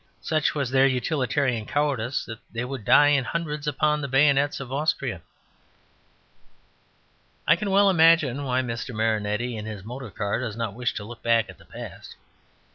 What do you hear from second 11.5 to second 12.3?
at the past.